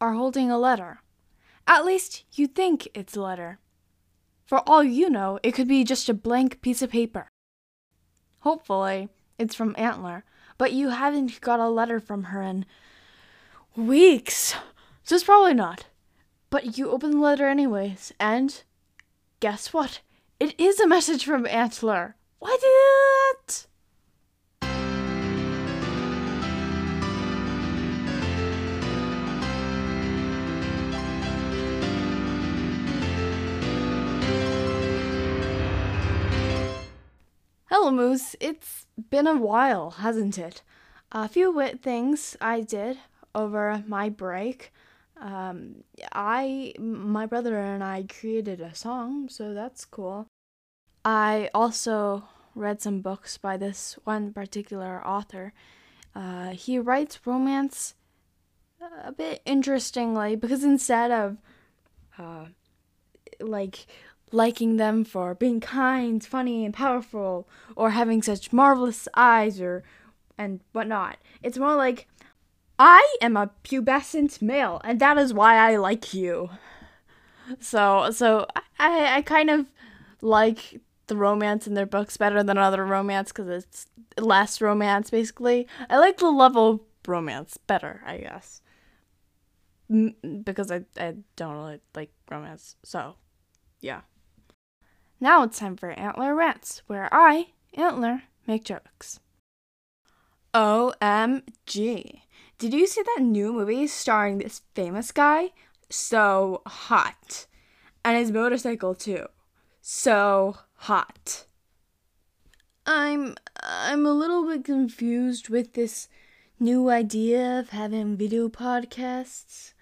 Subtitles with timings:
[0.00, 1.00] are holding a letter.
[1.66, 3.58] At least you think it's a letter.
[4.44, 7.28] For all you know, it could be just a blank piece of paper.
[8.40, 10.24] Hopefully, it's from Antler,
[10.56, 12.64] but you haven't got a letter from her in
[13.74, 14.54] weeks,
[15.02, 15.86] so it's probably not.
[16.48, 18.62] But you open the letter anyways, and
[19.40, 20.00] guess what?
[20.38, 22.14] It is a message from Antler.
[22.38, 23.66] What?
[37.90, 38.36] Moose.
[38.40, 40.62] It's been a while, hasn't it?
[41.12, 42.98] A few wit things I did
[43.34, 44.72] over my break.
[45.18, 50.26] Um, I, my brother and I created a song, so that's cool.
[51.04, 55.52] I also read some books by this one particular author.
[56.14, 57.94] Uh, he writes romance
[59.04, 61.36] a bit interestingly because instead of
[62.18, 62.46] uh,
[63.40, 63.86] like
[64.32, 69.84] liking them for being kind, funny, and powerful, or having such marvelous eyes, or
[70.38, 71.18] and whatnot.
[71.42, 72.06] It's more like,
[72.78, 76.50] I am a pubescent male, and that is why I like you.
[77.60, 78.46] So, so
[78.78, 79.66] I, I kind of
[80.20, 83.86] like the romance in their books better than other romance because it's
[84.18, 85.66] less romance, basically.
[85.88, 88.60] I like the level of romance better, I guess.
[90.42, 92.76] Because I, I don't really like romance.
[92.82, 93.14] So,
[93.80, 94.00] yeah.
[95.20, 99.20] Now it's time for Antler Rants, where I, Antler, make jokes.
[100.52, 102.20] OMG.
[102.58, 105.50] Did you see that new movie starring this famous guy?
[105.90, 107.46] So hot.
[108.04, 109.26] And his motorcycle too.
[109.80, 111.44] So hot.
[112.86, 116.08] I'm I'm a little bit confused with this
[116.60, 119.72] new idea of having video podcasts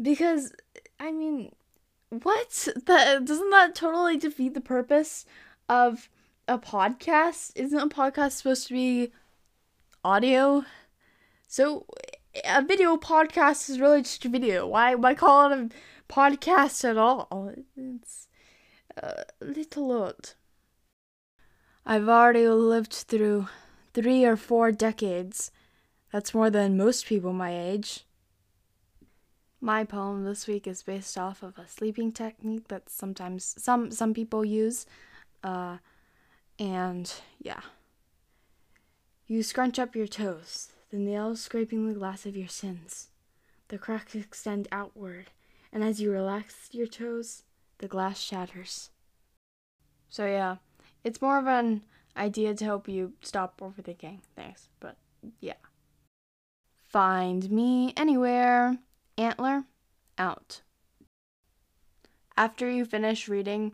[0.00, 0.52] because
[1.00, 1.52] I mean
[2.10, 2.68] what?
[2.86, 5.24] That doesn't that totally defeat the purpose
[5.68, 6.08] of
[6.46, 7.52] a podcast?
[7.54, 9.12] Isn't a podcast supposed to be
[10.04, 10.64] audio?
[11.46, 11.86] So
[12.44, 14.66] a video podcast is really just a video.
[14.66, 17.52] Why why call it a podcast at all?
[17.76, 18.28] It's
[18.96, 20.30] a little odd.
[21.84, 23.48] I've already lived through
[23.94, 25.50] three or four decades.
[26.12, 28.04] That's more than most people my age.
[29.60, 34.14] My poem this week is based off of a sleeping technique that sometimes some some
[34.14, 34.86] people use.
[35.42, 35.78] Uh,
[36.58, 37.60] and yeah.
[39.26, 43.08] You scrunch up your toes, the nails scraping the glass of your sins.
[43.68, 45.30] The cracks extend outward,
[45.72, 47.42] and as you relax your toes,
[47.78, 48.90] the glass shatters.
[50.08, 50.56] So yeah,
[51.04, 51.82] it's more of an
[52.16, 54.96] idea to help you stop overthinking things, but
[55.40, 55.60] yeah.
[56.88, 58.78] Find me anywhere.
[59.18, 59.64] Antler,
[60.16, 60.62] out.
[62.36, 63.72] After you finish reading,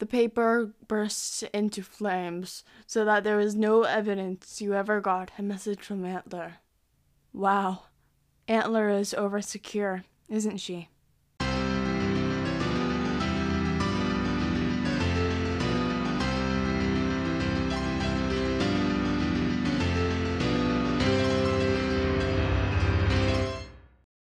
[0.00, 5.42] the paper bursts into flames so that there is no evidence you ever got a
[5.42, 6.54] message from Antler.
[7.32, 7.84] Wow,
[8.48, 10.88] Antler is over secure, isn't she?